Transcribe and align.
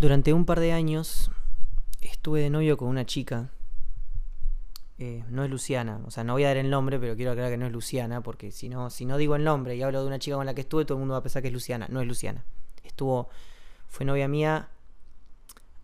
Durante 0.00 0.32
un 0.32 0.46
par 0.46 0.60
de 0.60 0.72
años 0.72 1.30
estuve 2.00 2.40
de 2.40 2.48
novio 2.48 2.78
con 2.78 2.88
una 2.88 3.04
chica. 3.04 3.50
Eh, 4.96 5.22
no 5.28 5.44
es 5.44 5.50
Luciana, 5.50 6.00
o 6.06 6.10
sea, 6.10 6.24
no 6.24 6.32
voy 6.32 6.44
a 6.44 6.48
dar 6.48 6.56
el 6.56 6.70
nombre, 6.70 6.98
pero 6.98 7.16
quiero 7.16 7.32
aclarar 7.32 7.50
que 7.52 7.58
no 7.58 7.66
es 7.66 7.72
Luciana, 7.72 8.22
porque 8.22 8.50
si 8.50 8.70
no, 8.70 8.88
si 8.88 9.04
no 9.04 9.18
digo 9.18 9.36
el 9.36 9.44
nombre 9.44 9.76
y 9.76 9.82
hablo 9.82 10.00
de 10.00 10.06
una 10.06 10.18
chica 10.18 10.36
con 10.36 10.46
la 10.46 10.54
que 10.54 10.62
estuve, 10.62 10.86
todo 10.86 10.96
el 10.96 11.00
mundo 11.00 11.12
va 11.12 11.18
a 11.18 11.22
pensar 11.22 11.42
que 11.42 11.48
es 11.48 11.52
Luciana. 11.52 11.86
No 11.90 12.00
es 12.00 12.08
Luciana. 12.08 12.46
Estuvo, 12.82 13.28
fue 13.88 14.06
novia 14.06 14.26
mía 14.26 14.70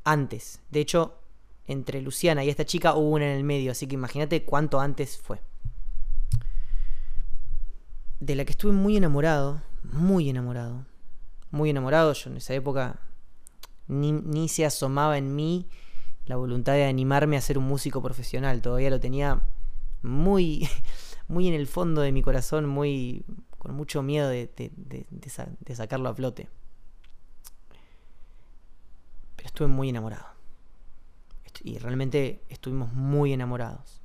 antes. 0.03 0.63
De 0.71 0.81
hecho, 0.81 1.19
entre 1.67 2.01
Luciana 2.01 2.43
y 2.43 2.49
esta 2.49 2.65
chica 2.65 2.95
hubo 2.95 3.11
una 3.11 3.27
en 3.27 3.37
el 3.37 3.45
medio, 3.45 3.73
así 3.73 3.87
que 3.87 3.97
imagínate 3.97 4.45
cuánto 4.45 4.81
antes 4.81 5.19
fue. 5.19 5.43
De 8.21 8.35
la 8.35 8.47
que 8.47 8.53
estuve 8.53 8.73
muy 8.73 8.97
enamorado, 8.97 9.61
muy 9.83 10.31
enamorado, 10.31 10.87
muy 11.51 11.69
enamorado. 11.69 12.15
Yo 12.15 12.31
en 12.31 12.39
esa 12.39 12.55
época 12.55 12.99
ni, 13.89 14.49
se 14.49 14.65
asomaba 14.65 15.19
en 15.19 15.35
mí 15.35 15.69
la 16.27 16.37
voluntad 16.37 16.73
de 16.73 16.85
animarme 16.85 17.37
a 17.37 17.41
ser 17.41 17.59
un 17.59 17.65
músico 17.65 18.03
profesional. 18.03 18.63
Todavía 18.63 18.91
lo 18.91 19.01
tenía 19.01 19.43
muy, 20.03 20.69
muy 21.29 21.49
en 21.49 21.55
el 21.55 21.67
fondo 21.67 22.01
de 22.01 22.13
mi 22.13 22.23
corazón, 22.23 22.67
muy 22.67 23.25
con 23.59 23.75
mucho 23.75 24.03
miedo 24.03 24.29
de, 24.29 24.51
de 24.57 25.75
sacarlo 25.75 26.09
a 26.09 26.15
flote. 26.15 26.49
Pero 29.37 29.47
estuve 29.47 29.69
muy 29.69 29.89
enamorado. 29.89 30.37
Y 31.63 31.79
realmente 31.79 32.43
estuvimos 32.49 32.93
muy 32.93 33.33
enamorados. 33.33 34.01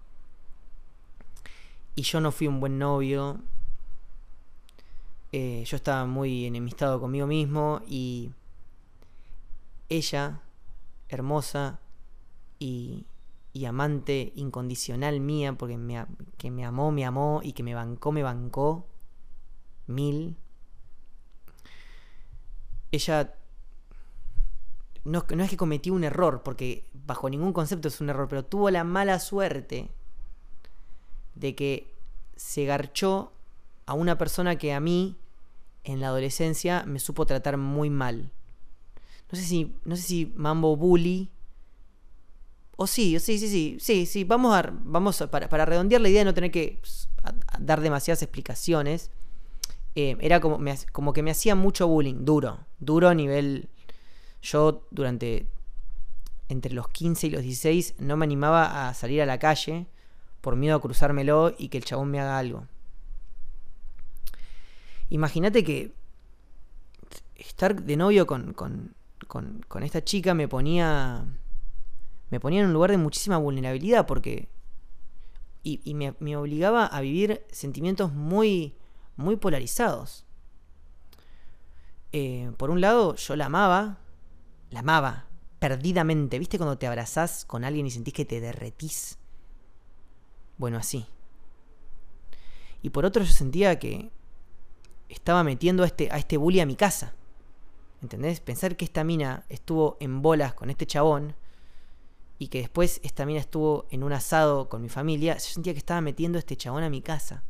Y 1.95 2.03
yo 2.03 2.21
no 2.21 2.31
fui 2.31 2.47
un 2.47 2.59
buen 2.59 2.79
novio. 2.79 3.39
Eh, 5.31 5.63
yo 5.65 5.77
estaba 5.77 6.05
muy 6.05 6.45
enemistado 6.45 6.99
conmigo 6.99 7.27
mismo 7.27 7.81
y 7.87 8.31
ella, 9.91 10.41
hermosa 11.09 11.79
y, 12.57 13.05
amante 13.67 14.31
incondicional 14.35 15.19
mía, 15.19 15.53
porque 15.53 15.77
me, 15.77 16.05
que 16.37 16.49
me 16.49 16.65
amó, 16.65 16.91
me 16.91 17.05
amó 17.05 17.41
y 17.43 17.51
que 17.51 17.61
me 17.61 17.75
bancó, 17.75 18.13
me 18.13 18.23
bancó 18.23 18.87
mil. 19.87 20.37
Ella 22.93 23.35
no, 25.03 25.25
no, 25.35 25.43
es 25.43 25.49
que 25.49 25.57
cometí 25.57 25.89
un 25.89 26.05
error, 26.05 26.41
porque 26.41 26.87
bajo 26.93 27.29
ningún 27.29 27.51
concepto 27.51 27.89
es 27.89 27.99
un 27.99 28.09
error, 28.09 28.29
pero 28.29 28.45
tuvo 28.45 28.69
la 28.69 28.85
mala 28.85 29.19
suerte 29.19 29.89
de 31.35 31.53
que 31.53 31.93
se 32.37 32.63
garchó 32.63 33.33
a 33.85 33.93
una 33.93 34.17
persona 34.17 34.57
que 34.57 34.73
a 34.73 34.79
mí 34.79 35.17
en 35.83 35.99
la 35.99 36.07
adolescencia 36.07 36.83
me 36.85 36.99
supo 36.99 37.25
tratar 37.25 37.57
muy 37.57 37.89
mal 37.89 38.31
no 39.31 39.37
sé 39.37 39.45
si, 39.45 39.75
no 39.85 39.95
sé 39.95 40.01
si 40.01 40.33
Mambo 40.35 40.75
Bully. 40.75 41.29
O 42.75 42.87
sí, 42.87 43.19
sí, 43.19 43.37
sí, 43.37 43.47
sí, 43.47 43.77
sí, 43.79 44.05
sí, 44.05 44.23
vamos 44.23 44.55
a, 44.55 44.73
vamos 44.83 45.23
para, 45.29 45.47
para 45.47 45.65
redondear 45.65 46.01
la 46.01 46.09
idea 46.09 46.21
de 46.21 46.25
no 46.25 46.33
tener 46.33 46.51
que 46.51 46.79
pues, 46.81 47.09
dar 47.59 47.81
demasiadas 47.81 48.23
explicaciones. 48.23 49.11
Eh, 49.95 50.17
era 50.19 50.39
como, 50.39 50.59
como 50.91 51.13
que 51.13 51.21
me 51.21 51.31
hacía 51.31 51.55
mucho 51.55 51.87
bullying, 51.87 52.25
duro, 52.25 52.59
duro 52.79 53.09
a 53.09 53.13
nivel... 53.13 53.69
Yo 54.41 54.87
durante 54.89 55.45
entre 56.49 56.73
los 56.73 56.89
15 56.89 57.27
y 57.27 57.29
los 57.29 57.43
16 57.43 57.95
no 57.99 58.17
me 58.17 58.25
animaba 58.25 58.89
a 58.89 58.93
salir 58.93 59.21
a 59.21 59.25
la 59.25 59.37
calle 59.37 59.87
por 60.41 60.55
miedo 60.55 60.75
a 60.75 60.81
cruzármelo 60.81 61.53
y 61.57 61.69
que 61.69 61.77
el 61.77 61.85
chabón 61.85 62.09
me 62.09 62.19
haga 62.19 62.37
algo. 62.37 62.67
Imagínate 65.09 65.63
que 65.63 65.93
estar 67.35 67.83
de 67.83 67.97
novio 67.97 68.25
con, 68.25 68.95
esta 69.83 70.03
chica 70.03 70.33
me 70.33 70.47
ponía. 70.47 71.25
Me 72.29 72.39
ponía 72.39 72.61
en 72.61 72.67
un 72.67 72.73
lugar 72.73 72.91
de 72.91 72.97
muchísima 72.97 73.37
vulnerabilidad 73.37 74.05
porque. 74.05 74.49
Y, 75.63 75.93
me, 75.93 76.35
obligaba 76.35 76.87
a 76.87 77.01
vivir 77.01 77.45
sentimientos 77.51 78.11
muy. 78.13 78.75
muy 79.15 79.35
polarizados. 79.35 80.25
Eh, 82.11 82.51
por 82.57 82.71
un 82.71 82.81
lado, 82.81 83.15
yo 83.15 83.35
la 83.35 83.45
amaba. 83.45 83.99
La 84.69 84.79
amaba. 84.79 85.27
Perdidamente. 85.59 86.39
¿Viste 86.39 86.57
cuando 86.57 86.77
te 86.77 86.87
abrazás 86.87 87.45
con 87.45 87.63
alguien 87.63 87.85
y 87.85 87.91
sentís 87.91 88.13
que 88.13 88.25
te 88.25 88.41
derretís? 88.41 89.19
Bueno, 90.57 90.77
así. 90.77 91.05
Y 92.81 92.89
por 92.89 93.05
otro, 93.05 93.23
yo 93.23 93.31
sentía 93.31 93.77
que 93.77 94.11
estaba 95.09 95.43
metiendo 95.43 95.83
a 95.83 95.85
este, 95.85 96.09
a 96.11 96.17
este 96.17 96.37
bully 96.37 96.59
a 96.59 96.65
mi 96.65 96.75
casa. 96.75 97.13
¿Entendés? 98.01 98.39
Pensar 98.39 98.75
que 98.75 98.85
esta 98.85 99.03
mina 99.03 99.45
estuvo 99.49 99.97
en 99.99 100.21
bolas 100.21 100.53
con 100.53 100.69
este 100.69 100.87
chabón 100.87 101.35
y 102.39 102.47
que 102.47 102.59
después 102.59 102.99
esta 103.03 103.25
mina 103.25 103.39
estuvo 103.39 103.85
en 103.91 104.03
un 104.03 104.13
asado 104.13 104.67
con 104.67 104.81
mi 104.81 104.89
familia, 104.89 105.35
yo 105.35 105.41
sentía 105.41 105.73
que 105.73 105.79
estaba 105.79 106.01
metiendo 106.01 106.39
este 106.39 106.57
chabón 106.57 106.81
a 106.83 106.89
mi 106.89 107.01
casa. 107.01 107.43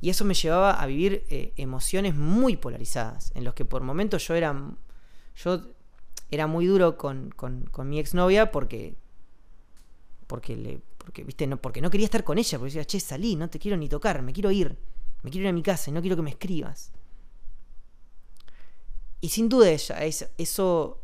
Y 0.00 0.10
eso 0.10 0.24
me 0.24 0.34
llevaba 0.34 0.80
a 0.80 0.86
vivir 0.86 1.24
eh, 1.28 1.52
emociones 1.56 2.14
muy 2.14 2.56
polarizadas, 2.56 3.32
en 3.34 3.42
los 3.42 3.54
que 3.54 3.64
por 3.64 3.82
momentos 3.82 4.24
yo 4.28 4.34
era, 4.34 4.54
yo 5.34 5.62
era 6.30 6.46
muy 6.46 6.66
duro 6.66 6.96
con, 6.96 7.30
con, 7.30 7.64
con 7.66 7.88
mi 7.88 7.98
exnovia 7.98 8.52
porque, 8.52 8.94
porque, 10.28 10.56
le, 10.56 10.80
porque, 10.98 11.24
¿viste? 11.24 11.48
No, 11.48 11.56
porque 11.56 11.80
no 11.80 11.90
quería 11.90 12.04
estar 12.04 12.22
con 12.22 12.38
ella, 12.38 12.58
porque 12.58 12.74
decía, 12.74 12.84
che, 12.84 13.00
salí, 13.00 13.34
no 13.34 13.50
te 13.50 13.58
quiero 13.58 13.76
ni 13.76 13.88
tocar, 13.88 14.22
me 14.22 14.32
quiero 14.32 14.52
ir, 14.52 14.78
me 15.22 15.30
quiero 15.30 15.46
ir 15.46 15.48
a 15.48 15.52
mi 15.52 15.62
casa 15.62 15.90
y 15.90 15.92
no 15.92 16.00
quiero 16.00 16.14
que 16.14 16.22
me 16.22 16.30
escribas. 16.30 16.92
Y 19.24 19.30
sin 19.30 19.48
duda 19.48 19.70
ella, 19.70 19.96
eso 20.36 21.00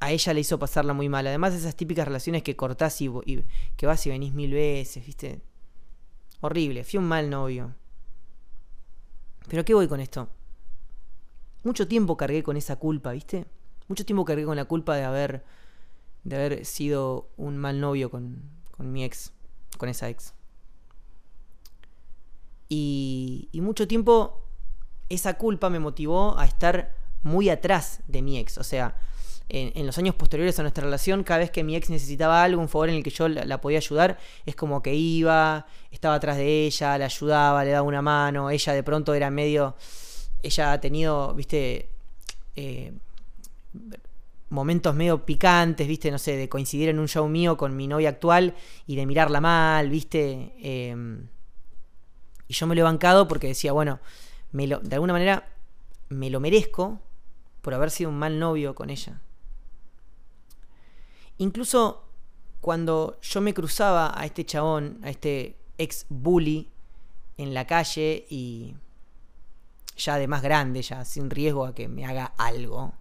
a 0.00 0.10
ella 0.10 0.32
le 0.32 0.40
hizo 0.40 0.58
pasarla 0.58 0.94
muy 0.94 1.10
mal. 1.10 1.26
Además, 1.26 1.52
esas 1.52 1.76
típicas 1.76 2.06
relaciones 2.06 2.42
que 2.42 2.56
cortás 2.56 2.98
y, 3.02 3.10
que 3.76 3.84
vas 3.84 4.06
y 4.06 4.08
venís 4.08 4.32
mil 4.32 4.54
veces, 4.54 5.04
¿viste? 5.04 5.42
Horrible, 6.40 6.82
fui 6.82 6.96
un 6.96 7.04
mal 7.04 7.28
novio. 7.28 7.74
Pero 9.48 9.66
¿qué 9.66 9.74
voy 9.74 9.86
con 9.86 10.00
esto? 10.00 10.30
Mucho 11.62 11.86
tiempo 11.86 12.16
cargué 12.16 12.42
con 12.42 12.56
esa 12.56 12.76
culpa, 12.76 13.12
¿viste? 13.12 13.44
Mucho 13.86 14.06
tiempo 14.06 14.24
cargué 14.24 14.46
con 14.46 14.56
la 14.56 14.64
culpa 14.64 14.96
de 14.96 15.04
haber, 15.04 15.44
de 16.24 16.36
haber 16.36 16.64
sido 16.64 17.28
un 17.36 17.58
mal 17.58 17.82
novio 17.82 18.10
con, 18.10 18.40
con 18.70 18.90
mi 18.90 19.04
ex, 19.04 19.34
con 19.76 19.90
esa 19.90 20.08
ex. 20.08 20.32
Y, 22.70 23.50
y 23.52 23.60
mucho 23.60 23.86
tiempo 23.86 24.42
esa 25.10 25.36
culpa 25.36 25.68
me 25.68 25.80
motivó 25.80 26.38
a 26.38 26.46
estar 26.46 26.98
muy 27.22 27.48
atrás 27.48 28.00
de 28.06 28.22
mi 28.22 28.38
ex. 28.38 28.58
O 28.58 28.64
sea, 28.64 28.96
en, 29.48 29.86
los 29.86 29.98
años 29.98 30.14
posteriores 30.14 30.58
a 30.58 30.62
nuestra 30.62 30.84
relación, 30.84 31.24
cada 31.24 31.40
vez 31.40 31.50
que 31.50 31.64
mi 31.64 31.74
ex 31.76 31.90
necesitaba 31.90 32.42
algo, 32.42 32.62
un 32.62 32.68
favor 32.68 32.88
en 32.88 32.96
el 32.96 33.02
que 33.02 33.10
yo 33.10 33.28
la, 33.28 33.60
podía 33.60 33.78
ayudar, 33.78 34.18
es 34.46 34.54
como 34.54 34.82
que 34.82 34.94
iba, 34.94 35.66
estaba 35.90 36.14
atrás 36.14 36.36
de 36.36 36.66
ella, 36.66 36.96
la 36.98 37.06
ayudaba, 37.06 37.64
le 37.64 37.70
daba 37.72 37.86
una 37.86 38.02
mano. 38.02 38.50
Ella 38.50 38.72
de 38.72 38.82
pronto 38.82 39.14
era 39.14 39.30
medio. 39.30 39.76
Ella 40.42 40.72
ha 40.72 40.80
tenido, 40.80 41.34
viste. 41.34 41.88
Eh, 42.56 42.92
momentos 44.50 44.94
medio 44.96 45.24
picantes, 45.24 45.86
viste, 45.86 46.10
no 46.10 46.18
sé, 46.18 46.36
de 46.36 46.48
coincidir 46.48 46.88
en 46.88 46.98
un 46.98 47.08
show 47.08 47.26
mío 47.28 47.56
con 47.56 47.76
mi 47.76 47.86
novia 47.86 48.08
actual 48.08 48.54
y 48.86 48.96
de 48.96 49.06
mirarla 49.06 49.40
mal, 49.40 49.88
viste. 49.88 50.52
Em, 50.60 51.28
y 52.48 52.54
yo 52.54 52.66
me 52.66 52.74
lo 52.74 52.80
he 52.80 52.84
bancado 52.84 53.28
porque 53.28 53.46
decía, 53.46 53.72
bueno, 53.72 54.00
me 54.52 54.66
lo, 54.66 54.80
de 54.80 54.96
alguna 54.96 55.12
manera 55.12 55.48
me 56.08 56.30
lo 56.30 56.40
merezco 56.40 57.00
por 57.62 57.74
haber 57.74 57.90
sido 57.90 58.10
un 58.10 58.18
mal 58.18 58.38
novio 58.38 58.74
con 58.74 58.90
ella. 58.90 59.20
Incluso 61.38 62.04
cuando 62.60 63.18
yo 63.22 63.40
me 63.40 63.54
cruzaba 63.54 64.12
a 64.14 64.26
este 64.26 64.44
chabón, 64.44 65.00
a 65.02 65.10
este 65.10 65.56
ex 65.78 66.06
bully, 66.08 66.68
en 67.38 67.54
la 67.54 67.66
calle 67.66 68.26
y 68.28 68.74
ya 69.96 70.16
de 70.16 70.28
más 70.28 70.42
grande, 70.42 70.82
ya 70.82 71.04
sin 71.04 71.30
riesgo 71.30 71.64
a 71.64 71.74
que 71.74 71.88
me 71.88 72.04
haga 72.04 72.34
algo, 72.36 72.92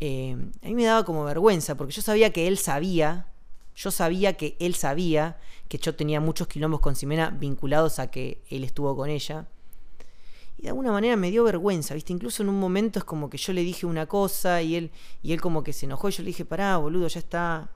eh, 0.00 0.36
a 0.62 0.66
mí 0.66 0.74
me 0.74 0.84
daba 0.84 1.04
como 1.04 1.24
vergüenza, 1.24 1.74
porque 1.76 1.92
yo 1.92 2.02
sabía 2.02 2.32
que 2.32 2.48
él 2.48 2.58
sabía, 2.58 3.28
yo 3.74 3.90
sabía 3.90 4.36
que 4.36 4.56
él 4.60 4.74
sabía 4.74 5.38
que 5.68 5.78
yo 5.78 5.94
tenía 5.94 6.20
muchos 6.20 6.48
quilombos 6.48 6.80
con 6.80 6.96
Simena 6.96 7.30
vinculados 7.30 7.98
a 7.98 8.10
que 8.10 8.42
él 8.50 8.64
estuvo 8.64 8.94
con 8.96 9.08
ella. 9.08 9.46
Y 10.60 10.64
de 10.64 10.68
alguna 10.68 10.92
manera 10.92 11.16
me 11.16 11.30
dio 11.30 11.42
vergüenza, 11.44 11.94
¿viste? 11.94 12.12
Incluso 12.12 12.42
en 12.42 12.50
un 12.50 12.60
momento 12.60 12.98
es 12.98 13.04
como 13.06 13.30
que 13.30 13.38
yo 13.38 13.54
le 13.54 13.62
dije 13.62 13.86
una 13.86 14.04
cosa 14.04 14.60
y 14.60 14.76
él, 14.76 14.90
y 15.22 15.32
él 15.32 15.40
como 15.40 15.64
que 15.64 15.72
se 15.72 15.86
enojó 15.86 16.10
y 16.10 16.12
yo 16.12 16.22
le 16.22 16.26
dije, 16.26 16.44
pará, 16.44 16.76
boludo, 16.76 17.08
ya 17.08 17.18
está. 17.18 17.70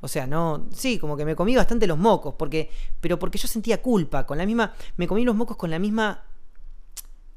O 0.00 0.06
sea, 0.06 0.28
no, 0.28 0.68
sí, 0.72 0.96
como 1.00 1.16
que 1.16 1.24
me 1.24 1.34
comí 1.34 1.56
bastante 1.56 1.88
los 1.88 1.98
mocos, 1.98 2.36
porque, 2.38 2.70
pero 3.00 3.18
porque 3.18 3.36
yo 3.36 3.48
sentía 3.48 3.82
culpa, 3.82 4.24
con 4.26 4.38
la 4.38 4.46
misma, 4.46 4.72
me 4.96 5.08
comí 5.08 5.24
los 5.24 5.34
mocos 5.34 5.56
con 5.56 5.70
la 5.70 5.80
misma, 5.80 6.22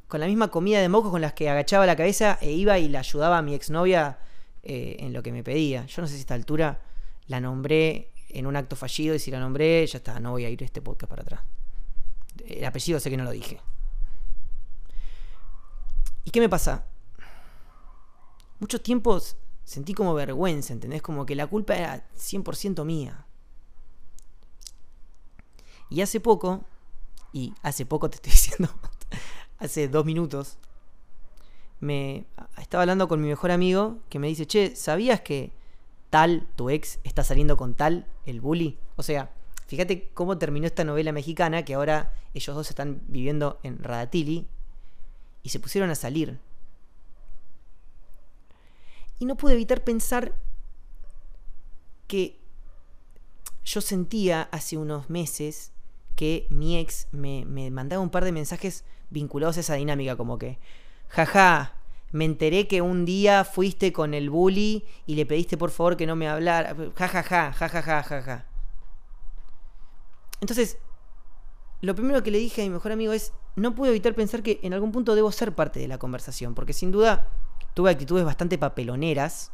con 0.08 0.20
la 0.20 0.28
misma 0.28 0.50
comida 0.50 0.80
de 0.80 0.88
mocos 0.88 1.10
con 1.10 1.22
las 1.22 1.34
que 1.34 1.50
agachaba 1.50 1.88
la 1.88 1.96
cabeza 1.96 2.38
e 2.40 2.52
iba 2.52 2.78
y 2.78 2.88
la 2.88 3.00
ayudaba 3.00 3.40
a 3.40 3.42
mi 3.42 3.56
exnovia 3.56 4.20
eh, 4.62 4.98
en 5.00 5.12
lo 5.12 5.24
que 5.24 5.32
me 5.32 5.44
pedía. 5.44 5.88
Yo 5.88 6.04
no 6.04 6.08
sé 6.08 6.14
si 6.14 6.20
a 6.20 6.22
esta 6.22 6.36
altura 6.36 6.82
la 7.26 7.42
nombré 7.42 8.12
en 8.30 8.46
un 8.46 8.56
acto 8.56 8.76
fallido 8.76 9.16
y 9.16 9.20
si 9.20 9.32
la 9.32 9.40
nombré, 9.40 9.88
ya 9.88 9.98
está, 9.98 10.20
no 10.20 10.30
voy 10.30 10.46
a 10.46 10.52
ir 10.52 10.62
este 10.62 10.84
podcast 10.84 11.10
para 11.10 11.24
atrás. 11.24 11.42
El 12.46 12.66
apellido 12.66 13.00
sé 13.00 13.10
que 13.10 13.18
no 13.18 13.24
lo 13.24 13.32
dije. 13.32 13.60
¿Y 16.26 16.32
qué 16.32 16.40
me 16.40 16.50
pasa? 16.50 16.86
mucho 18.64 18.80
tiempo 18.80 19.20
sentí 19.66 19.94
como 19.94 20.14
vergüenza, 20.14 20.72
¿entendés? 20.72 21.02
Como 21.02 21.26
que 21.26 21.36
la 21.36 21.48
culpa 21.48 21.76
era 21.76 22.10
100% 22.16 22.86
mía. 22.86 23.26
Y 25.90 26.00
hace 26.00 26.22
poco, 26.22 26.64
y 27.34 27.54
hace 27.62 27.86
poco 27.86 28.10
te 28.10 28.16
estoy 28.16 28.32
diciendo, 28.38 28.74
hace 29.60 29.90
dos 29.90 30.06
minutos, 30.06 30.58
me 31.82 32.26
estaba 32.58 32.84
hablando 32.84 33.10
con 33.10 33.20
mi 33.20 33.28
mejor 33.28 33.52
amigo 33.52 34.00
que 34.08 34.18
me 34.18 34.28
dice, 34.28 34.48
che, 34.48 34.78
¿sabías 34.78 35.20
que 35.20 35.52
tal, 36.10 36.48
tu 36.56 36.70
ex, 36.70 37.00
está 37.04 37.26
saliendo 37.26 37.58
con 37.58 37.74
tal, 37.74 38.08
el 38.26 38.40
bully? 38.40 38.80
O 38.96 39.04
sea, 39.04 39.34
fíjate 39.74 40.12
cómo 40.14 40.38
terminó 40.38 40.68
esta 40.68 40.84
novela 40.84 41.12
mexicana 41.12 41.66
que 41.66 41.74
ahora 41.74 42.14
ellos 42.36 42.56
dos 42.56 42.70
están 42.70 43.02
viviendo 43.08 43.60
en 43.64 43.82
Radatili 43.82 44.46
y 45.42 45.50
se 45.50 45.60
pusieron 45.60 45.90
a 45.90 45.96
salir. 45.96 46.40
Y 49.18 49.26
no 49.26 49.36
pude 49.36 49.54
evitar 49.54 49.84
pensar 49.84 50.36
que 52.06 52.40
yo 53.66 53.82
sentía 53.82 54.44
hace 54.52 54.78
unos 54.78 55.10
meses 55.10 55.72
que 56.16 56.46
mi 56.52 56.78
ex 56.78 57.08
me, 57.12 57.44
me, 57.46 57.72
mandaba 57.72 58.04
un 58.04 58.12
par 58.12 58.26
de 58.26 58.32
mensajes 58.32 58.86
vinculados 59.10 59.58
a 59.58 59.62
esa 59.62 59.74
dinámica, 59.74 60.16
como 60.16 60.38
que, 60.38 60.60
jaja, 61.08 61.74
me 62.12 62.26
enteré 62.26 62.68
que 62.68 62.84
un 62.84 63.06
día 63.06 63.44
fuiste 63.44 63.92
con 63.92 64.14
el 64.14 64.30
bully 64.30 64.86
y 65.08 65.16
le 65.16 65.26
pediste 65.26 65.58
por 65.58 65.72
favor 65.72 65.98
que 65.98 66.06
no 66.06 66.16
me 66.16 66.28
hablara, 66.28 66.76
jajaja, 66.94 67.54
jajaja, 67.54 68.04
jaja. 68.04 68.53
Entonces, 70.44 70.78
lo 71.80 71.96
primero 71.96 72.22
que 72.22 72.30
le 72.30 72.38
dije 72.38 72.64
a 72.64 72.66
mi 72.66 72.72
mejor 72.72 72.92
amigo 72.92 73.14
es, 73.14 73.32
no 73.56 73.76
pude 73.76 73.92
evitar 73.92 74.14
pensar 74.14 74.44
que 74.44 74.60
en 74.62 74.74
algún 74.74 74.92
punto 74.92 75.16
debo 75.16 75.32
ser 75.32 75.56
parte 75.56 75.80
de 75.80 75.88
la 75.88 75.98
conversación, 75.98 76.54
porque 76.54 76.74
sin 76.74 76.92
duda 76.92 77.30
tuve 77.74 77.92
actitudes 77.92 78.26
bastante 78.26 78.58
papeloneras 78.58 79.54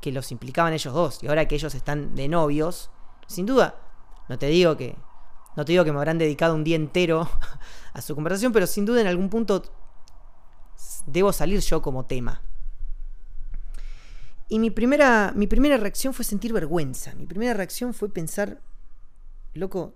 que 0.00 0.12
los 0.12 0.30
implicaban 0.30 0.72
ellos 0.72 0.94
dos, 0.94 1.24
y 1.24 1.26
ahora 1.26 1.48
que 1.48 1.56
ellos 1.56 1.74
están 1.74 2.14
de 2.14 2.28
novios, 2.28 2.92
sin 3.26 3.46
duda, 3.46 3.80
no 4.28 4.38
te 4.38 4.46
digo 4.46 4.76
que 4.76 4.96
no 5.56 5.64
te 5.64 5.72
digo 5.72 5.82
que 5.84 5.90
me 5.90 5.98
habrán 5.98 6.18
dedicado 6.18 6.54
un 6.54 6.62
día 6.62 6.76
entero 6.76 7.28
a 7.92 8.00
su 8.00 8.14
conversación, 8.14 8.52
pero 8.52 8.68
sin 8.68 8.84
duda 8.84 9.00
en 9.00 9.08
algún 9.08 9.28
punto 9.28 9.64
debo 11.06 11.32
salir 11.32 11.58
yo 11.62 11.82
como 11.82 12.06
tema. 12.06 12.42
Y 14.48 14.60
mi 14.60 14.70
primera, 14.70 15.32
mi 15.34 15.48
primera 15.48 15.78
reacción 15.78 16.14
fue 16.14 16.24
sentir 16.24 16.52
vergüenza. 16.52 17.12
Mi 17.16 17.26
primera 17.26 17.54
reacción 17.54 17.92
fue 17.92 18.08
pensar, 18.08 18.60
loco, 19.56 19.94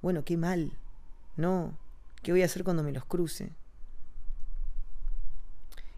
bueno, 0.00 0.24
qué 0.24 0.36
mal. 0.36 0.72
No, 1.36 1.76
¿qué 2.22 2.32
voy 2.32 2.42
a 2.42 2.46
hacer 2.46 2.64
cuando 2.64 2.82
me 2.82 2.92
los 2.92 3.04
cruce? 3.04 3.52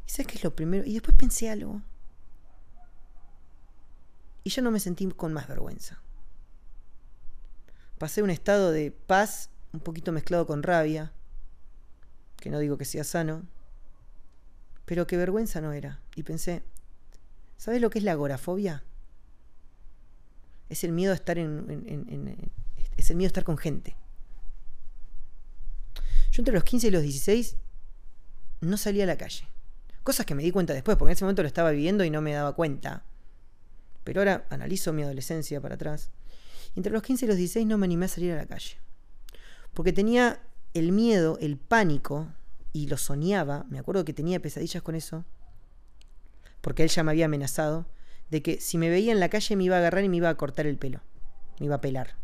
¿Y 0.07 0.11
sabes 0.11 0.27
qué 0.27 0.37
es 0.37 0.45
lo 0.45 0.55
primero? 0.55 0.85
Y 0.85 0.95
después 0.95 1.17
pensé 1.17 1.51
algo. 1.51 1.81
Y 4.43 4.51
yo 4.51 4.63
no 4.63 4.71
me 4.71 4.81
sentí 4.81 5.07
con 5.09 5.33
más 5.33 5.49
vergüenza 5.49 6.01
pasé 7.99 8.23
un 8.23 8.31
estado 8.31 8.71
de 8.71 8.91
paz 8.91 9.51
un 9.73 9.81
poquito 9.81 10.13
mezclado 10.13 10.47
con 10.47 10.63
rabia, 10.63 11.13
que 12.37 12.51
no 12.51 12.59
digo 12.59 12.77
que 12.79 12.85
sea 12.85 13.03
sano, 13.05 13.45
pero 14.85 15.07
que 15.07 15.17
vergüenza 15.17 15.61
no 15.61 15.73
era. 15.73 16.01
Y 16.15 16.23
pensé, 16.23 16.63
¿sabes 17.57 17.81
lo 17.81 17.91
que 17.91 17.99
es 17.99 18.05
la 18.05 18.13
agorafobia? 18.13 18.85
Es 20.69 20.85
el 20.85 20.93
miedo 20.93 21.13
a 21.13 21.15
estar 21.15 21.39
en, 21.39 21.65
es 22.97 23.11
el 23.11 23.17
miedo 23.17 23.29
a 23.29 23.33
estar 23.33 23.45
con 23.45 23.59
gente. 23.59 23.97
Yo 26.33 26.41
entre 26.41 26.55
los 26.55 26.65
15 26.65 26.89
y 26.89 26.91
los 26.91 27.03
16 27.03 27.57
no 28.61 28.77
salía 28.77 29.05
a 29.05 29.07
la 29.07 29.17
calle. 29.17 29.47
Cosas 30.03 30.27
que 30.27 30.35
me 30.35 30.43
di 30.43 30.51
cuenta 30.51 30.73
después, 30.73 30.97
porque 30.97 31.13
en 31.13 31.17
ese 31.17 31.25
momento 31.25 31.43
lo 31.43 31.49
estaba 31.49 31.71
viviendo 31.71 32.05
y 32.05 32.11
no 32.11 32.21
me 32.21 32.33
daba 32.33 32.55
cuenta. 32.55 33.05
Pero 34.03 34.21
ahora 34.21 34.47
analizo 34.51 34.93
mi 34.93 35.03
adolescencia 35.03 35.61
para 35.61 35.77
atrás 35.77 36.11
entre 36.77 36.93
los 36.93 37.03
15 37.03 37.25
y 37.25 37.29
los 37.29 37.37
16 37.37 37.67
no 37.67 37.79
me 37.79 37.87
animé 37.87 38.07
a 38.07 38.09
salir 38.09 38.33
a 38.33 38.37
la 38.37 38.47
calle. 38.47 38.77
Porque 39.73 39.93
tenía 39.93 40.41
el 40.73 40.93
miedo, 40.93 41.39
el 41.41 41.57
pánico, 41.57 42.29
y 42.73 42.89
lo 42.89 42.97
soñaba, 42.97 43.65
me 43.69 43.79
acuerdo 43.79 44.05
que 44.05 44.13
tenía 44.13 44.41
pesadillas 44.41 44.83
con 44.83 44.95
eso, 44.95 45.25
porque 46.61 46.83
él 46.83 46.89
ya 46.89 47.05
me 47.05 47.13
había 47.13 47.27
amenazado, 47.27 47.87
de 48.31 48.43
que 48.43 48.61
si 48.61 48.79
me 48.79 48.89
veía 48.89 49.13
en 49.13 49.21
la 49.21 49.29
calle 49.29 49.55
me 49.55 49.65
iba 49.65 49.77
a 49.77 49.79
agarrar 49.79 50.03
y 50.03 50.09
me 50.09 50.17
iba 50.17 50.29
a 50.29 50.37
cortar 50.37 50.67
el 50.67 50.79
pelo, 50.79 51.01
me 51.61 51.67
iba 51.67 51.77
a 51.77 51.81
pelar. 51.81 52.17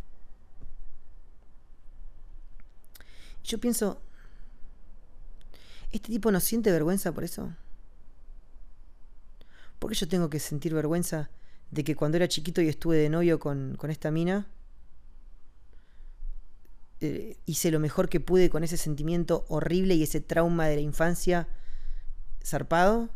Yo 3.44 3.58
pienso, 3.58 4.00
¿este 5.92 6.08
tipo 6.08 6.31
no 6.31 6.40
siente 6.40 6.70
vergüenza 6.70 7.12
por 7.12 7.25
eso? 7.25 7.54
¿Por 9.78 9.90
qué 9.90 9.96
yo 9.96 10.08
tengo 10.08 10.28
que 10.28 10.38
sentir 10.38 10.75
vergüenza 10.75 11.31
de 11.70 11.84
que 11.84 11.96
cuando 11.96 12.16
era 12.16 12.28
chiquito 12.28 12.60
y 12.60 12.69
estuve 12.69 12.96
de 12.96 13.08
novio 13.08 13.38
con, 13.38 13.78
esta 13.88 14.10
mina, 14.10 14.46
eh, 17.00 17.38
hice 17.46 17.70
lo 17.70 17.81
mejor 17.81 18.08
que 18.08 18.20
pude 18.20 18.50
con 18.50 18.62
ese 18.62 18.76
sentimiento 18.76 19.46
horrible 19.48 19.94
y 19.94 20.02
ese 20.02 20.20
trauma 20.20 20.66
de 20.66 20.76
la 20.76 20.82
infancia 20.82 21.48
zarpado, 22.44 23.08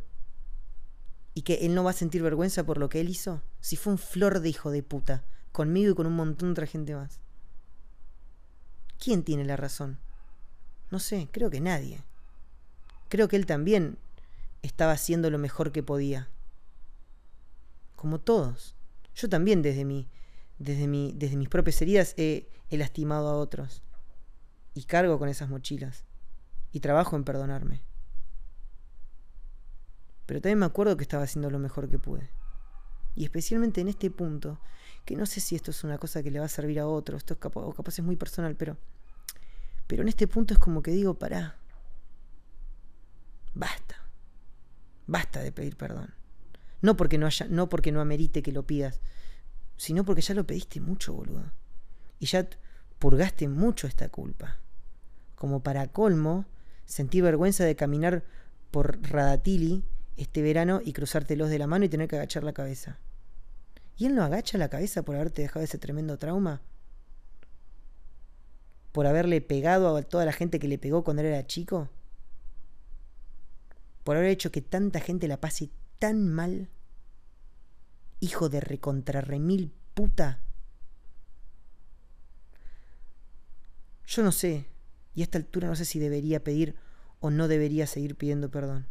y 1.34 1.42
que 1.42 1.66
él 1.66 1.74
no 1.74 1.82
va 1.82 1.90
a 1.90 1.94
sentir 1.94 2.22
vergüenza 2.22 2.64
por 2.64 2.78
lo 2.78 2.88
que 2.88 3.00
él 3.00 3.08
hizo, 3.08 3.42
si 3.60 3.76
fue 3.76 3.92
un 3.92 3.98
flor 3.98 4.40
de 4.40 4.48
hijo 4.48 4.70
de 4.70 4.82
puta, 4.82 5.24
conmigo 5.52 5.92
y 5.92 5.94
con 5.94 6.06
un 6.06 6.14
montón 6.14 6.48
de 6.48 6.52
otra 6.52 6.66
gente 6.66 6.94
más. 6.94 7.20
¿Quién 8.98 9.24
tiene 9.24 9.44
la 9.44 9.56
razón? 9.56 9.98
No 10.94 11.00
sé, 11.00 11.28
creo 11.32 11.50
que 11.50 11.60
nadie. 11.60 12.04
Creo 13.08 13.26
que 13.26 13.34
él 13.34 13.46
también 13.46 13.98
estaba 14.62 14.92
haciendo 14.92 15.28
lo 15.28 15.38
mejor 15.38 15.72
que 15.72 15.82
podía 15.82 16.28
como 17.96 18.20
todos. 18.20 18.76
Yo 19.16 19.28
también 19.28 19.60
desde 19.60 19.84
mi, 19.84 20.06
desde 20.60 20.86
mi, 20.86 21.12
desde 21.16 21.36
mis 21.36 21.48
propias 21.48 21.82
heridas 21.82 22.14
he, 22.16 22.48
he 22.70 22.76
lastimado 22.76 23.28
a 23.28 23.34
otros. 23.34 23.82
Y 24.72 24.84
cargo 24.84 25.18
con 25.18 25.28
esas 25.28 25.48
mochilas. 25.48 26.04
Y 26.70 26.78
trabajo 26.78 27.16
en 27.16 27.24
perdonarme. 27.24 27.82
Pero 30.26 30.40
también 30.40 30.60
me 30.60 30.66
acuerdo 30.66 30.96
que 30.96 31.02
estaba 31.02 31.24
haciendo 31.24 31.50
lo 31.50 31.58
mejor 31.58 31.90
que 31.90 31.98
pude. 31.98 32.30
Y 33.16 33.24
especialmente 33.24 33.80
en 33.80 33.88
este 33.88 34.12
punto, 34.12 34.60
que 35.04 35.16
no 35.16 35.26
sé 35.26 35.40
si 35.40 35.56
esto 35.56 35.72
es 35.72 35.82
una 35.82 35.98
cosa 35.98 36.22
que 36.22 36.30
le 36.30 36.38
va 36.38 36.46
a 36.46 36.48
servir 36.48 36.78
a 36.78 36.86
otro, 36.86 37.16
esto 37.16 37.34
es 37.34 37.40
o 37.42 37.72
capaz 37.72 37.98
es 37.98 38.04
muy 38.04 38.14
personal, 38.14 38.54
pero, 38.54 38.76
pero 39.86 40.02
en 40.02 40.08
este 40.08 40.26
punto 40.26 40.54
es 40.54 40.60
como 40.60 40.82
que 40.82 40.90
digo, 40.90 41.14
pará, 41.14 41.56
basta, 43.54 43.96
basta 45.06 45.40
de 45.40 45.52
pedir 45.52 45.76
perdón. 45.76 46.14
No 46.80 46.96
porque 46.96 47.18
no 47.18 47.26
haya, 47.26 47.46
no 47.48 47.68
porque 47.68 47.92
no 47.92 48.00
amerite 48.00 48.42
que 48.42 48.52
lo 48.52 48.66
pidas, 48.66 49.00
sino 49.76 50.04
porque 50.04 50.22
ya 50.22 50.34
lo 50.34 50.46
pediste 50.46 50.80
mucho, 50.80 51.14
boludo. 51.14 51.52
Y 52.18 52.26
ya 52.26 52.48
purgaste 52.98 53.48
mucho 53.48 53.86
esta 53.86 54.08
culpa. 54.08 54.58
Como 55.34 55.62
para 55.62 55.88
colmo, 55.88 56.46
sentí 56.84 57.20
vergüenza 57.20 57.64
de 57.64 57.76
caminar 57.76 58.24
por 58.70 59.00
Radatili 59.02 59.84
este 60.16 60.42
verano 60.42 60.80
y 60.84 60.92
cruzártelos 60.92 61.50
de 61.50 61.58
la 61.58 61.66
mano 61.66 61.84
y 61.84 61.88
tener 61.88 62.08
que 62.08 62.16
agachar 62.16 62.44
la 62.44 62.52
cabeza. 62.52 62.98
¿Y 63.96 64.06
él 64.06 64.14
no 64.14 64.24
agacha 64.24 64.58
la 64.58 64.68
cabeza 64.68 65.02
por 65.02 65.16
haberte 65.16 65.42
dejado 65.42 65.64
ese 65.64 65.78
tremendo 65.78 66.18
trauma? 66.18 66.62
¿Por 68.94 69.08
haberle 69.08 69.40
pegado 69.40 69.96
a 69.96 70.02
toda 70.04 70.24
la 70.24 70.32
gente 70.32 70.60
que 70.60 70.68
le 70.68 70.78
pegó 70.78 71.02
cuando 71.02 71.20
era 71.24 71.44
chico? 71.48 71.90
¿Por 74.04 74.16
haber 74.16 74.28
hecho 74.28 74.52
que 74.52 74.62
tanta 74.62 75.00
gente 75.00 75.26
la 75.26 75.40
pase 75.40 75.70
tan 75.98 76.28
mal? 76.32 76.68
Hijo 78.20 78.48
de 78.48 78.60
recontrarremil 78.60 79.72
puta. 79.94 80.38
Yo 84.06 84.22
no 84.22 84.30
sé, 84.30 84.68
y 85.16 85.22
a 85.22 85.24
esta 85.24 85.38
altura 85.38 85.66
no 85.66 85.74
sé 85.74 85.86
si 85.86 85.98
debería 85.98 86.44
pedir 86.44 86.76
o 87.18 87.30
no 87.30 87.48
debería 87.48 87.88
seguir 87.88 88.14
pidiendo 88.14 88.48
perdón. 88.48 88.86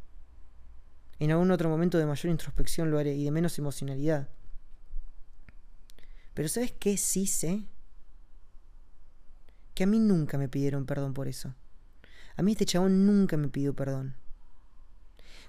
En 1.19 1.31
algún 1.31 1.49
otro 1.49 1.69
momento 1.69 1.97
de 1.97 2.05
mayor 2.05 2.29
introspección 2.29 2.91
lo 2.91 2.99
haré 2.99 3.13
y 3.13 3.23
de 3.23 3.31
menos 3.31 3.57
emocionalidad. 3.57 4.27
Pero 6.33 6.49
¿sabes 6.49 6.73
qué 6.73 6.97
sí 6.97 7.25
sé? 7.25 7.69
Que 9.73 9.83
a 9.83 9.87
mí 9.87 9.99
nunca 9.99 10.37
me 10.37 10.47
pidieron 10.47 10.85
perdón 10.85 11.13
por 11.13 11.27
eso. 11.27 11.53
A 12.35 12.41
mí 12.41 12.53
este 12.53 12.65
chabón 12.65 13.05
nunca 13.05 13.37
me 13.37 13.47
pidió 13.47 13.73
perdón. 13.73 14.15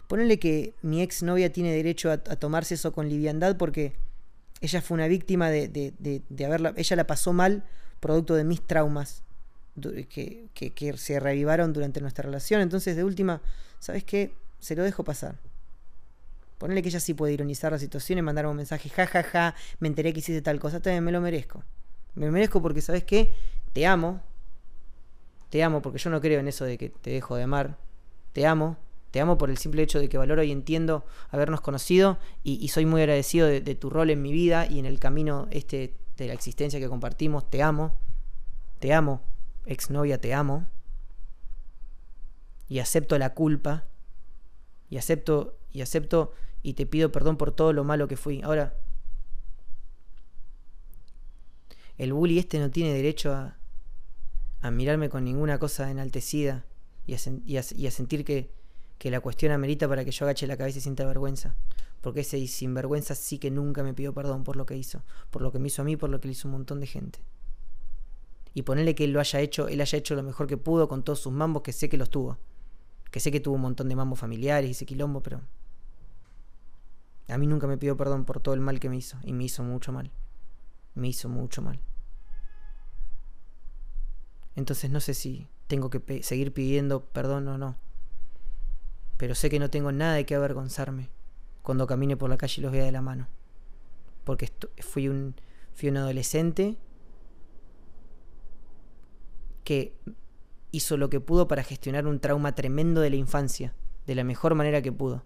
Ponele 0.09 0.39
que 0.39 0.75
mi 0.83 1.03
ex 1.03 1.23
novia 1.23 1.53
tiene 1.53 1.73
derecho 1.73 2.11
a, 2.11 2.19
tomarse 2.19 2.75
eso 2.75 2.93
con 2.93 3.09
liviandad 3.09 3.57
porque 3.57 3.95
ella 4.61 4.83
fue 4.83 4.97
una 4.97 5.09
víctima 5.09 5.51
de, 5.51 5.69
de, 5.69 6.45
haberla. 6.45 6.75
Ella 6.77 6.97
la 6.97 7.07
pasó 7.07 7.33
mal 7.33 7.65
producto 8.01 8.35
de 8.35 8.45
mis 8.45 8.67
traumas 8.67 9.23
que, 9.81 10.49
que, 10.53 10.97
se 10.99 11.21
reavivaron 11.21 11.73
durante 11.73 12.01
nuestra 12.01 12.23
relación. 12.23 12.61
Entonces, 12.61 12.97
de 12.97 13.05
última, 13.05 13.41
¿sabes 13.81 14.05
qué? 14.05 14.35
Se 14.61 14.77
lo 14.77 14.83
dejo 14.83 15.05
pasar. 15.05 15.39
Ponele 16.59 16.83
que 16.83 16.89
ella 16.89 17.01
sí 17.01 17.15
puede 17.15 17.33
ironizar 17.33 17.73
la 17.73 17.79
situación 17.79 18.19
y 18.19 18.23
mandarme 18.23 18.51
un 18.51 18.57
mensaje, 18.57 18.89
ja, 18.89 19.07
ja, 19.07 19.23
ja, 19.23 19.55
me 19.81 19.89
enteré 19.89 20.13
que 20.13 20.21
hiciste 20.21 20.41
tal 20.41 20.61
cosa, 20.61 20.81
también 20.81 21.03
me 21.03 21.13
lo 21.13 21.21
merezco. 21.21 21.65
Me 22.15 22.27
lo 22.27 22.33
merezco 22.33 22.63
porque, 22.63 22.81
¿sabes 22.81 23.05
qué? 23.05 23.33
Te 23.75 23.87
amo. 23.87 24.23
Te 25.51 25.63
amo 25.63 25.83
porque 25.83 25.99
yo 25.99 26.09
no 26.09 26.21
creo 26.21 26.41
en 26.41 26.49
eso 26.49 26.65
de 26.65 26.79
que 26.79 26.89
te 26.89 27.11
dejo 27.11 27.37
de 27.37 27.43
amar. 27.43 27.77
Te 28.33 28.47
amo 28.47 28.79
Te 29.11 29.21
amo 29.21 29.37
por 29.37 29.51
el 29.51 29.59
simple 29.59 29.83
hecho 29.83 30.01
de 30.01 30.09
que 30.09 30.17
valoro 30.17 30.43
y 30.43 30.51
entiendo 30.51 31.05
habernos 31.31 31.61
conocido 31.61 32.19
y, 32.43 32.67
soy 32.69 32.87
muy 32.87 33.03
agradecido 33.03 33.47
de, 33.47 33.61
de, 33.61 33.75
tu 33.75 33.91
rol 33.91 34.11
en 34.11 34.23
mi 34.23 34.33
vida 34.33 34.67
y 34.67 34.79
en 34.79 34.87
el 34.87 34.99
camino 34.99 35.47
este 35.51 35.95
de 36.17 36.29
la 36.29 36.33
existencia 36.33 36.81
que 36.81 36.89
compartimos. 36.89 37.51
Te 37.51 37.63
amo, 37.63 37.97
te 38.79 38.93
amo, 38.93 39.23
exnovia, 39.67 40.21
te 40.21 40.35
amo. 40.35 40.67
Y 42.69 42.79
acepto 42.79 43.19
la 43.19 43.35
culpa. 43.35 43.85
Y 44.89 44.99
acepto, 44.99 45.59
y 45.73 45.83
acepto 45.83 46.33
y 46.63 46.75
te 46.75 46.87
pido 46.87 47.11
perdón 47.11 47.37
por 47.37 47.51
todo 47.51 47.73
lo 47.73 47.83
malo 47.83 48.07
que 48.07 48.17
fui. 48.17 48.41
Ahora, 48.43 48.75
el 51.99 52.13
bully 52.13 52.39
este 52.39 52.59
no 52.59 52.71
tiene 52.71 52.93
derecho 52.93 53.33
a, 53.33 53.57
a 54.65 54.71
mirarme 54.71 55.11
con 55.11 55.25
ninguna 55.25 55.59
cosa 55.59 55.91
enaltecida 55.91 56.65
y 57.07 57.13
a, 57.13 57.91
sentir 57.91 58.25
que, 58.25 58.51
que, 58.97 59.11
la 59.11 59.21
cuestión 59.21 59.53
amerita 59.53 59.87
para 59.87 60.07
que 60.07 60.11
yo 60.11 60.25
agache 60.25 60.47
la 60.47 60.57
cabeza 60.57 60.79
y 60.79 60.81
sienta 60.81 61.05
vergüenza. 61.05 61.55
Porque 62.01 62.21
ese 62.21 62.47
sinvergüenza 62.47 63.15
sí 63.15 63.37
que 63.37 63.51
nunca 63.51 63.83
me 63.83 63.93
pidió 63.93 64.15
perdón 64.15 64.43
por 64.43 64.57
lo 64.57 64.65
que 64.65 64.75
hizo, 64.75 65.03
por 65.31 65.43
lo 65.43 65.53
que 65.53 65.59
me 65.59 65.69
hizo 65.69 65.83
a 65.83 65.85
mí, 65.85 65.99
por 65.99 66.09
lo 66.09 66.19
que 66.19 66.29
le 66.29 66.33
hizo 66.33 66.49
un 66.49 66.53
montón 66.53 66.81
de 66.81 66.87
gente. 66.87 67.19
Y 68.55 68.63
ponerle 68.63 68.95
que 68.95 69.05
él 69.05 69.13
lo 69.13 69.21
haya 69.21 69.39
hecho, 69.41 69.69
él 69.69 69.83
haya 69.83 69.99
hecho 69.99 70.15
lo 70.15 70.23
mejor 70.23 70.47
que 70.47 70.57
pudo 70.57 70.89
con 70.89 71.03
todos 71.03 71.21
sus 71.21 71.33
mambos, 71.33 71.63
que 71.63 71.75
sé 71.75 71.91
que 71.91 71.99
los 71.99 72.09
tuvo. 72.09 72.39
Que 73.11 73.21
sé 73.21 73.31
que 73.31 73.41
tuvo 73.41 73.57
un 73.57 73.61
montón 73.61 73.91
de 73.91 73.97
mambos 73.97 74.19
familiares 74.19 74.69
y 74.69 74.71
ese 74.71 74.87
quilombo, 74.87 75.23
pero 75.23 75.43
a 77.29 77.37
mí 77.37 77.47
nunca 77.47 77.67
me 77.67 77.77
pidió 77.77 77.99
perdón 77.99 78.25
por 78.25 78.41
todo 78.41 78.55
el 78.55 78.63
mal 78.63 78.81
que 78.81 78.89
me 78.89 78.97
hizo. 78.97 79.19
Y 79.25 79.35
me 79.35 79.45
hizo 79.45 79.63
mucho 79.63 79.93
mal. 79.93 80.11
Me 80.95 81.09
hizo 81.09 81.29
mucho 81.29 81.61
mal. 81.61 81.79
Entonces 84.57 84.91
no 84.91 85.01
sé 85.01 85.15
si 85.15 85.49
tengo 85.67 85.91
que 85.91 86.23
seguir 86.23 86.53
pidiendo 86.53 87.05
perdón 87.05 87.49
o 87.49 87.59
no. 87.59 87.77
Pero 89.17 89.35
sé 89.35 89.51
que 89.51 89.59
no 89.59 89.71
tengo 89.71 89.93
nada 89.93 90.15
de 90.15 90.27
qué 90.27 90.35
avergonzarme 90.35 91.11
cuando 91.63 91.87
camine 91.87 92.17
por 92.17 92.31
la 92.31 92.37
calle 92.37 92.55
y 92.59 92.63
los 92.63 92.73
vea 92.73 92.85
de 92.85 92.93
la 92.93 93.03
mano. 93.03 93.29
Porque 94.25 94.51
fui 94.81 95.09
un, 95.09 95.35
fui 95.75 95.89
un 95.89 95.97
adolescente 95.97 96.77
que 99.65 99.97
hizo 100.73 100.97
lo 100.97 101.09
que 101.09 101.21
pudo 101.21 101.49
para 101.49 101.65
gestionar 101.65 102.07
un 102.07 102.21
trauma 102.21 102.55
tremendo 102.55 103.01
de 103.01 103.11
la 103.11 103.17
infancia, 103.17 103.75
de 104.07 104.15
la 104.15 104.25
mejor 104.25 104.55
manera 104.55 104.83
que 104.83 104.93
pudo. 104.93 105.25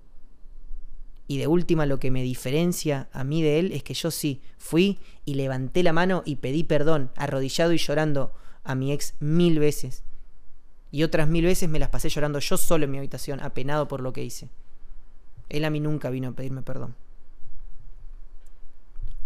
Y 1.26 1.38
de 1.38 1.46
última 1.46 1.84
lo 1.84 1.98
que 1.98 2.10
me 2.10 2.22
diferencia 2.22 3.08
a 3.12 3.24
mí 3.24 3.42
de 3.42 3.58
él 3.58 3.72
es 3.72 3.82
que 3.82 3.94
yo 3.94 4.10
sí 4.10 4.40
fui 4.56 4.98
y 5.24 5.34
levanté 5.34 5.82
la 5.82 5.92
mano 5.92 6.22
y 6.24 6.36
pedí 6.36 6.64
perdón, 6.64 7.10
arrodillado 7.16 7.72
y 7.72 7.78
llorando 7.78 8.32
a 8.68 8.74
mi 8.74 8.92
ex 8.92 9.14
mil 9.18 9.58
veces. 9.58 10.04
Y 10.90 11.02
otras 11.02 11.26
mil 11.26 11.44
veces 11.44 11.70
me 11.70 11.78
las 11.78 11.88
pasé 11.88 12.10
llorando 12.10 12.38
yo 12.38 12.58
solo 12.58 12.84
en 12.84 12.90
mi 12.90 12.98
habitación, 12.98 13.40
apenado 13.40 13.88
por 13.88 14.00
lo 14.00 14.12
que 14.12 14.22
hice. 14.22 14.50
Él 15.48 15.64
a 15.64 15.70
mí 15.70 15.80
nunca 15.80 16.10
vino 16.10 16.28
a 16.28 16.32
pedirme 16.32 16.62
perdón. 16.62 16.94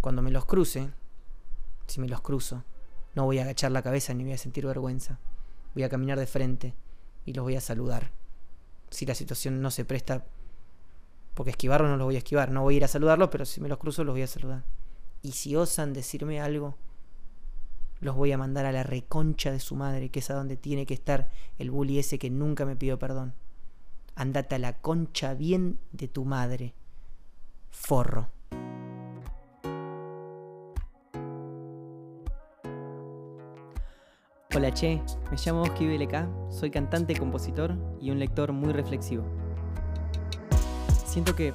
Cuando 0.00 0.22
me 0.22 0.30
los 0.30 0.44
cruce, 0.44 0.90
si 1.88 2.00
me 2.00 2.08
los 2.08 2.20
cruzo, 2.20 2.62
no 3.16 3.24
voy 3.24 3.40
a 3.40 3.42
agachar 3.42 3.72
la 3.72 3.82
cabeza 3.82 4.14
ni 4.14 4.22
voy 4.22 4.32
a 4.32 4.38
sentir 4.38 4.64
vergüenza. 4.64 5.18
Voy 5.74 5.82
a 5.82 5.88
caminar 5.88 6.20
de 6.20 6.26
frente 6.26 6.74
y 7.26 7.32
los 7.32 7.42
voy 7.42 7.56
a 7.56 7.60
saludar. 7.60 8.12
Si 8.90 9.06
la 9.06 9.16
situación 9.16 9.60
no 9.60 9.72
se 9.72 9.84
presta 9.84 10.24
porque 11.34 11.50
esquivarlo 11.50 11.88
no 11.88 11.96
los 11.96 12.04
voy 12.04 12.14
a 12.14 12.18
esquivar. 12.18 12.52
No 12.52 12.62
voy 12.62 12.74
a 12.74 12.76
ir 12.76 12.84
a 12.84 12.88
saludarlos, 12.88 13.28
pero 13.30 13.44
si 13.44 13.60
me 13.60 13.68
los 13.68 13.78
cruzo 13.78 14.04
los 14.04 14.14
voy 14.14 14.22
a 14.22 14.28
saludar. 14.28 14.62
Y 15.20 15.32
si 15.32 15.56
osan 15.56 15.92
decirme 15.92 16.40
algo, 16.40 16.76
los 18.02 18.16
voy 18.16 18.32
a 18.32 18.38
mandar 18.38 18.66
a 18.66 18.72
la 18.72 18.82
reconcha 18.82 19.52
de 19.52 19.60
su 19.60 19.76
madre, 19.76 20.10
que 20.10 20.18
es 20.18 20.30
a 20.30 20.34
donde 20.34 20.56
tiene 20.56 20.86
que 20.86 20.94
estar 20.94 21.30
el 21.58 21.70
bully 21.70 22.00
ese 22.00 22.18
que 22.18 22.30
nunca 22.30 22.66
me 22.66 22.74
pidió 22.74 22.98
perdón. 22.98 23.32
Andate 24.16 24.56
a 24.56 24.58
la 24.58 24.74
concha 24.74 25.34
bien 25.34 25.78
de 25.92 26.08
tu 26.08 26.24
madre. 26.24 26.74
Forro. 27.70 28.28
Hola 34.54 34.74
Che, 34.74 35.00
me 35.30 35.36
llamo 35.36 35.62
Oski 35.62 35.86
BLK, 35.86 36.50
soy 36.50 36.70
cantante, 36.70 37.16
compositor 37.16 37.74
y 38.00 38.10
un 38.10 38.18
lector 38.18 38.52
muy 38.52 38.72
reflexivo. 38.72 39.24
Siento 41.06 41.34
que 41.34 41.54